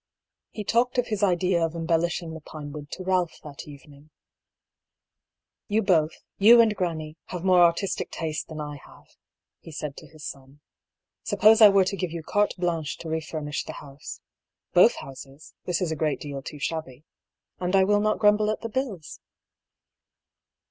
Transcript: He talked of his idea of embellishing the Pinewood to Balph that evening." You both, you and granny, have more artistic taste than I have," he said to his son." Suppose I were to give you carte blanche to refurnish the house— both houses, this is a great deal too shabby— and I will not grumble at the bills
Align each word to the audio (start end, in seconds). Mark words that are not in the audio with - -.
He 0.49 0.63
talked 0.63 0.97
of 0.97 1.09
his 1.09 1.21
idea 1.21 1.63
of 1.63 1.75
embellishing 1.75 2.33
the 2.33 2.41
Pinewood 2.41 2.89
to 2.93 3.03
Balph 3.03 3.39
that 3.43 3.67
evening." 3.67 4.09
You 5.69 5.83
both, 5.83 6.23
you 6.39 6.59
and 6.59 6.75
granny, 6.75 7.17
have 7.25 7.43
more 7.43 7.61
artistic 7.61 8.09
taste 8.09 8.47
than 8.47 8.59
I 8.59 8.77
have," 8.83 9.09
he 9.59 9.71
said 9.71 9.95
to 9.97 10.07
his 10.07 10.25
son." 10.25 10.59
Suppose 11.29 11.61
I 11.61 11.69
were 11.69 11.85
to 11.85 11.95
give 11.95 12.09
you 12.09 12.23
carte 12.23 12.55
blanche 12.57 12.97
to 12.97 13.09
refurnish 13.09 13.65
the 13.65 13.73
house— 13.73 14.21
both 14.73 14.95
houses, 14.95 15.53
this 15.65 15.81
is 15.81 15.91
a 15.91 15.95
great 15.95 16.19
deal 16.19 16.41
too 16.41 16.57
shabby— 16.57 17.03
and 17.61 17.75
I 17.75 17.83
will 17.83 17.99
not 17.99 18.17
grumble 18.17 18.49
at 18.49 18.61
the 18.61 18.69
bills 18.69 19.19